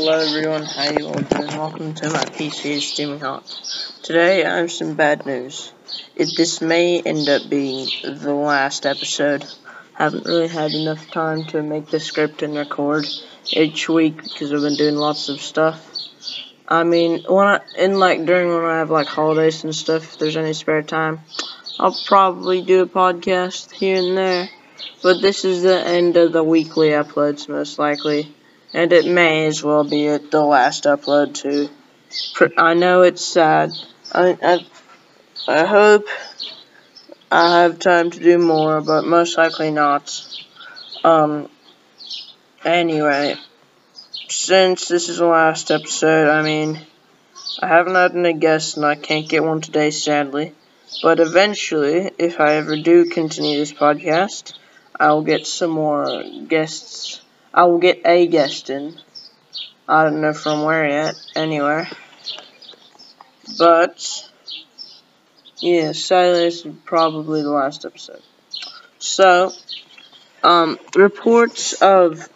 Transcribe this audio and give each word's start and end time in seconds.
Hello 0.00 0.16
everyone, 0.16 0.62
how 0.62 0.90
you 0.92 1.08
all 1.08 1.12
doing? 1.12 1.48
Welcome 1.48 1.94
to 1.94 2.08
my 2.10 2.24
PC 2.24 2.80
Steaming 2.80 3.18
Hot. 3.18 3.44
Today 4.04 4.44
I 4.44 4.58
have 4.58 4.70
some 4.70 4.94
bad 4.94 5.26
news. 5.26 5.72
It, 6.14 6.34
this 6.36 6.60
may 6.60 7.00
end 7.00 7.28
up 7.28 7.50
being 7.50 7.88
the 8.04 8.32
last 8.32 8.86
episode. 8.86 9.44
Haven't 9.94 10.24
really 10.24 10.46
had 10.46 10.70
enough 10.70 11.10
time 11.10 11.46
to 11.46 11.64
make 11.64 11.88
the 11.88 11.98
script 11.98 12.42
and 12.42 12.54
record 12.54 13.08
each 13.50 13.88
week 13.88 14.22
because 14.22 14.52
I've 14.52 14.60
been 14.60 14.76
doing 14.76 14.94
lots 14.94 15.30
of 15.30 15.40
stuff. 15.40 15.84
I 16.68 16.84
mean, 16.84 17.24
when 17.28 17.48
I, 17.48 17.60
in 17.76 17.98
like 17.98 18.24
during 18.24 18.54
when 18.54 18.66
I 18.66 18.78
have 18.78 18.90
like 18.90 19.08
holidays 19.08 19.64
and 19.64 19.74
stuff, 19.74 20.04
if 20.04 20.18
there's 20.20 20.36
any 20.36 20.52
spare 20.52 20.84
time, 20.84 21.22
I'll 21.80 22.00
probably 22.06 22.62
do 22.62 22.82
a 22.82 22.86
podcast 22.86 23.72
here 23.72 23.96
and 23.96 24.16
there. 24.16 24.48
But 25.02 25.20
this 25.20 25.44
is 25.44 25.62
the 25.62 25.84
end 25.84 26.16
of 26.16 26.32
the 26.32 26.44
weekly 26.44 26.90
uploads 26.90 27.48
most 27.48 27.80
likely 27.80 28.32
and 28.74 28.92
it 28.92 29.06
may 29.06 29.46
as 29.46 29.62
well 29.62 29.84
be 29.84 30.08
the 30.16 30.42
last 30.42 30.84
upload 30.84 31.34
too. 31.34 31.68
I 32.56 32.74
know 32.74 33.02
it's 33.02 33.24
sad. 33.24 33.72
I, 34.12 34.36
I, 34.42 34.66
I 35.46 35.66
hope 35.66 36.06
I 37.30 37.62
have 37.62 37.78
time 37.78 38.10
to 38.10 38.18
do 38.18 38.38
more, 38.38 38.80
but 38.80 39.04
most 39.04 39.36
likely 39.36 39.70
not. 39.70 40.26
Um, 41.04 41.48
anyway, 42.64 43.36
since 44.28 44.88
this 44.88 45.08
is 45.08 45.18
the 45.18 45.26
last 45.26 45.70
episode, 45.70 46.28
I 46.28 46.42
mean, 46.42 46.80
I 47.60 47.66
haven't 47.66 47.94
had 47.94 48.14
any 48.14 48.34
guests 48.34 48.76
and 48.76 48.86
I 48.86 48.94
can't 48.94 49.28
get 49.28 49.44
one 49.44 49.60
today, 49.60 49.90
sadly. 49.90 50.54
But 51.02 51.20
eventually, 51.20 52.10
if 52.18 52.40
I 52.40 52.54
ever 52.54 52.76
do 52.76 53.10
continue 53.10 53.58
this 53.58 53.72
podcast, 53.72 54.54
I'll 54.98 55.22
get 55.22 55.46
some 55.46 55.70
more 55.70 56.24
guests 56.48 57.20
I 57.52 57.64
will 57.64 57.78
get 57.78 58.02
a 58.04 58.26
guest 58.26 58.70
in. 58.70 58.94
I 59.88 60.04
don't 60.04 60.20
know 60.20 60.34
from 60.34 60.64
where 60.64 60.86
yet, 60.86 61.14
anywhere. 61.34 61.88
But, 63.58 64.30
yeah, 65.58 65.92
sadly, 65.92 66.40
this 66.40 66.66
is 66.66 66.74
probably 66.84 67.42
the 67.42 67.50
last 67.50 67.86
episode. 67.86 68.22
So, 68.98 69.52
um, 70.42 70.78
reports 70.94 71.72
of, 71.72 72.28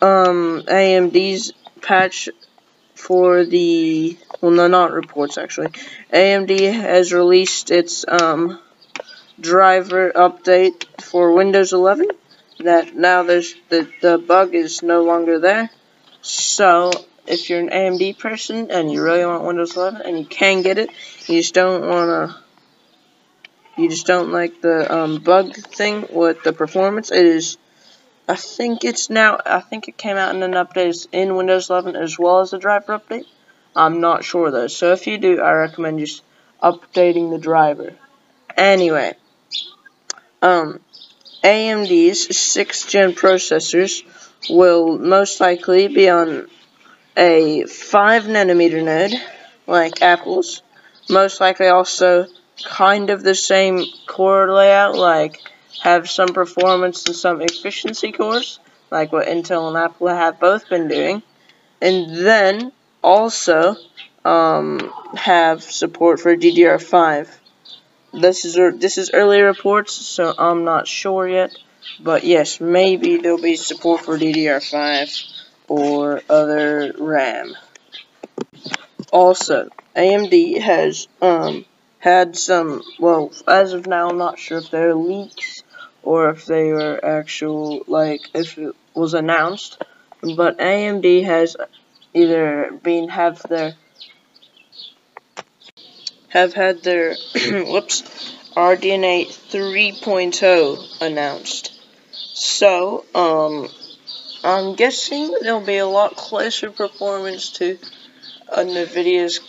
um, 0.00 0.62
AMD's 0.66 1.52
patch 1.82 2.30
for 2.94 3.44
the, 3.44 4.16
well, 4.40 4.52
no, 4.52 4.68
not 4.68 4.92
reports, 4.92 5.36
actually. 5.36 5.68
AMD 6.12 6.72
has 6.72 7.12
released 7.12 7.70
its, 7.70 8.06
um, 8.08 8.58
driver 9.38 10.12
update 10.14 10.86
for 11.02 11.32
Windows 11.32 11.72
11 11.72 12.06
that 12.64 12.94
now 12.94 13.22
there's 13.22 13.54
the, 13.68 13.88
the 14.02 14.18
bug 14.18 14.54
is 14.54 14.82
no 14.82 15.02
longer 15.02 15.38
there. 15.38 15.70
So 16.22 16.90
if 17.26 17.48
you're 17.48 17.60
an 17.60 17.70
AMD 17.70 18.18
person 18.18 18.70
and 18.70 18.90
you 18.90 19.02
really 19.02 19.24
want 19.24 19.44
Windows 19.44 19.76
11 19.76 20.02
and 20.02 20.18
you 20.18 20.26
can 20.26 20.62
get 20.62 20.78
it, 20.78 20.90
you 21.26 21.40
just 21.40 21.54
don't 21.54 21.86
wanna 21.86 22.36
you 23.76 23.88
just 23.88 24.06
don't 24.06 24.30
like 24.30 24.60
the 24.60 24.92
um, 24.94 25.18
bug 25.18 25.54
thing 25.54 26.06
with 26.10 26.42
the 26.44 26.52
performance. 26.52 27.10
It 27.10 27.26
is 27.26 27.56
I 28.28 28.36
think 28.36 28.84
it's 28.84 29.10
now 29.10 29.38
I 29.44 29.60
think 29.60 29.88
it 29.88 29.96
came 29.96 30.16
out 30.16 30.34
in 30.34 30.42
an 30.42 30.52
update 30.52 31.06
in 31.12 31.36
Windows 31.36 31.70
11 31.70 31.96
as 31.96 32.18
well 32.18 32.40
as 32.40 32.50
the 32.50 32.58
driver 32.58 32.98
update. 32.98 33.26
I'm 33.76 34.00
not 34.00 34.24
sure 34.24 34.50
though. 34.50 34.68
So 34.68 34.92
if 34.92 35.06
you 35.06 35.18
do, 35.18 35.40
I 35.40 35.52
recommend 35.52 35.98
just 35.98 36.22
updating 36.62 37.30
the 37.30 37.38
driver. 37.38 37.94
Anyway, 38.56 39.14
um 40.40 40.80
AMD's 41.44 42.28
6th 42.28 42.88
gen 42.88 43.12
processors 43.12 44.02
will 44.48 44.96
most 44.98 45.40
likely 45.40 45.88
be 45.88 46.08
on 46.08 46.48
a 47.18 47.66
5 47.66 48.24
nanometer 48.24 48.82
node, 48.82 49.12
like 49.66 50.00
Apple's. 50.00 50.62
Most 51.10 51.42
likely 51.42 51.66
also 51.66 52.26
kind 52.64 53.10
of 53.10 53.22
the 53.22 53.34
same 53.34 53.84
core 54.06 54.50
layout, 54.50 54.96
like 54.96 55.38
have 55.82 56.08
some 56.08 56.28
performance 56.28 57.04
and 57.04 57.14
some 57.14 57.42
efficiency 57.42 58.10
cores, 58.10 58.58
like 58.90 59.12
what 59.12 59.26
Intel 59.26 59.68
and 59.68 59.76
Apple 59.76 60.08
have 60.08 60.40
both 60.40 60.70
been 60.70 60.88
doing. 60.88 61.22
And 61.82 62.16
then 62.16 62.72
also 63.02 63.76
um, 64.24 64.90
have 65.14 65.62
support 65.62 66.20
for 66.20 66.34
DDR5. 66.34 67.28
This 68.20 68.44
is 68.44 68.54
this 68.78 68.96
is 68.98 69.10
early 69.12 69.40
reports, 69.40 69.92
so 69.92 70.32
I'm 70.38 70.64
not 70.64 70.86
sure 70.86 71.28
yet. 71.28 71.56
But 72.00 72.24
yes, 72.24 72.60
maybe 72.60 73.16
there'll 73.16 73.40
be 73.40 73.56
support 73.56 74.02
for 74.02 74.16
DDR5 74.16 75.32
or 75.68 76.22
other 76.28 76.94
RAM. 76.98 77.56
Also, 79.12 79.68
AMD 79.96 80.60
has 80.60 81.08
um 81.20 81.64
had 81.98 82.36
some 82.36 82.82
well 82.98 83.32
as 83.48 83.72
of 83.72 83.86
now 83.86 84.10
I'm 84.10 84.18
not 84.18 84.38
sure 84.38 84.58
if 84.58 84.70
they're 84.70 84.94
leaks 84.94 85.62
or 86.02 86.30
if 86.30 86.46
they 86.46 86.70
were 86.70 87.02
actual 87.02 87.82
like 87.86 88.20
if 88.34 88.58
it 88.58 88.76
was 88.94 89.14
announced 89.14 89.82
but 90.20 90.58
AMD 90.58 91.24
has 91.24 91.56
either 92.12 92.70
been 92.82 93.08
have 93.08 93.42
their 93.48 93.74
have 96.34 96.52
had 96.52 96.82
their 96.82 97.14
whoops 97.34 98.02
RDNA 98.56 99.26
3.0 99.50 101.00
announced. 101.00 101.72
So, 102.34 103.04
um, 103.14 103.68
I'm 104.42 104.74
guessing 104.74 105.36
there'll 105.40 105.60
be 105.64 105.78
a 105.78 105.86
lot 105.86 106.16
closer 106.16 106.70
performance 106.70 107.50
to 107.52 107.78
uh, 108.52 108.62
NVIDIA's 108.62 109.40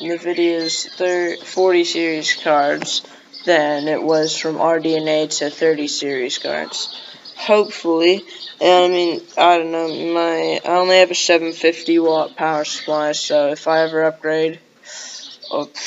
NVIDIA's 0.00 1.44
40 1.44 1.84
series 1.84 2.34
cards 2.34 3.02
than 3.46 3.86
it 3.86 4.02
was 4.02 4.36
from 4.36 4.56
RDNA 4.56 5.38
to 5.38 5.50
30 5.50 5.86
series 5.86 6.38
cards. 6.38 7.00
Hopefully, 7.36 8.24
and 8.60 8.92
I 8.92 8.96
mean, 8.96 9.20
I 9.38 9.58
don't 9.58 9.70
know, 9.70 9.88
my 10.12 10.60
I 10.64 10.78
only 10.78 10.98
have 10.98 11.12
a 11.12 11.14
750 11.14 12.00
watt 12.00 12.36
power 12.36 12.64
supply, 12.64 13.12
so 13.12 13.48
if 13.50 13.68
I 13.68 13.82
ever 13.82 14.02
upgrade 14.02 14.58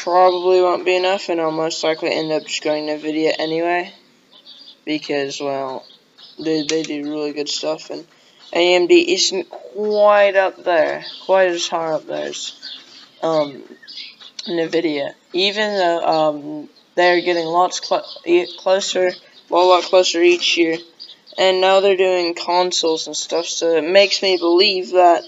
probably 0.04 0.62
won't 0.62 0.86
be 0.86 0.96
enough, 0.96 1.30
and 1.30 1.40
I'll 1.40 1.52
most 1.52 1.84
likely 1.84 2.12
end 2.12 2.32
up 2.32 2.46
just 2.46 2.64
going 2.64 2.88
to 2.88 2.98
NVIDIA 2.98 3.34
anyway. 3.38 3.94
Because, 4.86 5.40
well, 5.40 5.86
they, 6.40 6.64
they 6.64 6.84
do 6.84 7.04
really 7.04 7.34
good 7.34 7.50
stuff, 7.50 7.90
and 7.90 8.06
AMD 8.54 8.92
isn't 8.92 9.50
quite 9.50 10.36
up 10.36 10.64
there, 10.64 11.06
quite 11.26 11.50
as 11.50 11.68
high 11.68 11.92
up 11.92 12.06
there 12.06 12.30
as 12.30 12.54
um, 13.22 13.64
NVIDIA. 14.48 15.14
Even 15.34 15.74
though 15.76 16.06
um, 16.06 16.70
they're 16.96 17.22
getting 17.22 17.46
lots 17.46 17.80
cl 17.88 18.06
closer, 18.58 19.12
a 19.50 19.54
lot 19.54 19.84
closer 19.84 20.22
each 20.22 20.58
year. 20.58 20.78
And 21.38 21.62
now 21.62 21.80
they're 21.80 21.96
doing 21.96 22.36
consoles 22.36 23.08
and 23.08 23.16
stuff, 23.16 23.46
so 23.46 23.78
it 23.78 23.90
makes 23.90 24.22
me 24.22 24.38
believe 24.38 24.92
that 24.92 25.24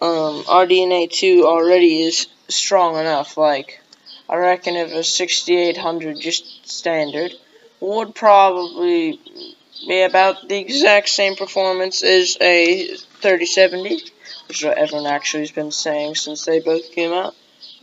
um, 0.00 0.42
RDNA 0.44 1.10
2 1.10 1.44
already 1.46 2.02
is 2.02 2.26
strong 2.48 2.96
enough. 2.96 3.36
Like, 3.36 3.80
I 4.28 4.36
reckon 4.36 4.76
if 4.76 4.92
a 4.92 5.04
6800 5.04 6.18
just 6.18 6.68
standard 6.68 7.32
would 7.80 8.14
probably 8.14 9.20
be 9.86 10.02
about 10.02 10.48
the 10.48 10.58
exact 10.58 11.08
same 11.08 11.36
performance 11.36 12.02
as 12.02 12.36
a 12.40 12.86
3070, 13.20 14.00
which 14.48 14.58
is 14.58 14.64
what 14.64 14.78
everyone 14.78 15.06
actually 15.06 15.44
has 15.44 15.52
been 15.52 15.70
saying 15.70 16.14
since 16.14 16.44
they 16.44 16.60
both 16.60 16.92
came 16.92 17.12
out. 17.12 17.34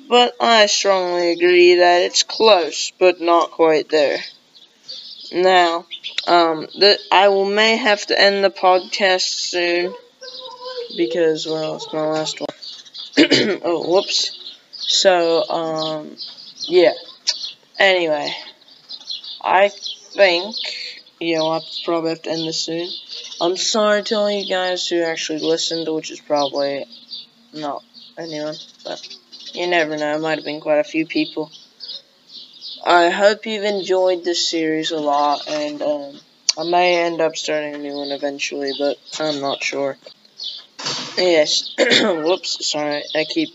But 0.07 0.35
I 0.39 0.65
strongly 0.67 1.31
agree 1.31 1.75
that 1.75 2.03
it's 2.03 2.23
close, 2.23 2.91
but 2.99 3.21
not 3.21 3.51
quite 3.51 3.89
there. 3.89 4.19
Now, 5.31 5.85
um, 6.27 6.67
the, 6.77 6.99
I 7.11 7.29
will 7.29 7.45
may 7.45 7.77
have 7.77 8.05
to 8.07 8.19
end 8.19 8.43
the 8.43 8.51
podcast 8.51 9.21
soon 9.21 9.95
because 10.95 11.47
well, 11.47 11.75
it's 11.75 11.91
my 11.91 12.05
last 12.05 12.39
one. 12.39 12.49
oh, 13.63 13.89
whoops. 13.89 14.44
So, 14.87 15.47
um, 15.49 16.15
yeah. 16.67 16.93
Anyway, 17.79 18.31
I 19.41 19.69
think, 19.69 20.55
you 21.19 21.37
know, 21.37 21.47
I'll 21.47 21.65
probably 21.83 22.11
have 22.11 22.21
to 22.23 22.31
end 22.31 22.47
this 22.47 22.61
soon. 22.61 22.89
I'm 23.41 23.57
sorry 23.57 24.03
to 24.03 24.15
all 24.15 24.31
you 24.31 24.47
guys 24.47 24.87
who 24.87 25.01
actually 25.01 25.39
listened, 25.39 25.93
which 25.93 26.11
is 26.11 26.19
probably 26.19 26.85
not 27.53 27.83
anyone, 28.17 28.55
but 28.83 29.01
you 29.53 29.67
never 29.67 29.97
know. 29.97 30.15
It 30.15 30.21
might 30.21 30.37
have 30.37 30.45
been 30.45 30.61
quite 30.61 30.79
a 30.79 30.83
few 30.83 31.05
people. 31.05 31.51
I 32.85 33.09
hope 33.09 33.45
you've 33.45 33.63
enjoyed 33.63 34.23
this 34.23 34.47
series 34.47 34.91
a 34.91 34.99
lot, 34.99 35.49
and 35.49 35.81
um, 35.81 36.19
I 36.57 36.63
may 36.63 37.03
end 37.03 37.19
up 37.19 37.35
starting 37.35 37.73
a 37.73 37.77
new 37.79 37.95
one 37.95 38.11
eventually, 38.11 38.73
but 38.77 38.97
I'm 39.19 39.41
not 39.41 39.63
sure. 39.63 39.97
Yes. 41.17 41.73
Whoops. 41.77 42.65
Sorry. 42.69 43.03
I 43.15 43.25
keep. 43.25 43.49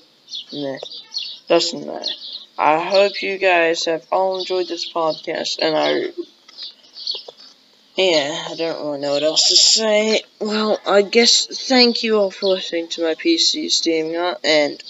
Doesn't 1.48 1.86
matter. 1.86 2.12
I 2.58 2.78
hope 2.78 3.22
you 3.22 3.38
guys 3.38 3.86
have 3.86 4.06
all 4.12 4.38
enjoyed 4.38 4.68
this 4.68 4.92
podcast, 4.92 5.58
and 5.60 5.76
I 5.76 6.12
yeah, 7.96 8.46
I 8.48 8.54
don't 8.56 8.82
really 8.86 9.00
know 9.00 9.12
what 9.12 9.22
else 9.22 9.48
to 9.48 9.56
say. 9.56 10.22
Well, 10.40 10.78
I 10.86 11.02
guess 11.02 11.46
thank 11.68 12.02
you 12.02 12.18
all 12.18 12.30
for 12.30 12.46
listening 12.46 12.88
to 12.90 13.02
my 13.02 13.14
PC 13.14 13.70
Steam, 13.70 14.14
and 14.44 14.82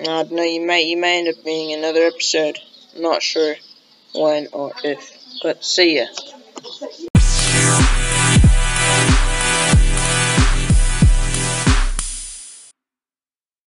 I 0.00 0.04
don't 0.04 0.32
know, 0.32 0.42
you 0.42 0.66
may, 0.66 0.82
you 0.82 0.96
may 0.96 1.18
end 1.18 1.28
up 1.28 1.44
being 1.44 1.72
another 1.72 2.02
episode. 2.02 2.58
Not 2.96 3.22
sure 3.22 3.54
when 4.14 4.48
or 4.52 4.72
if, 4.84 5.16
but 5.42 5.64
see 5.64 5.96
ya. 5.98 6.06